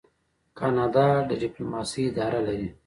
کاناډا 0.59 1.07
د 1.29 1.31
ډیپلوماسۍ 1.41 2.03
اداره 2.09 2.39
لري. 2.47 2.69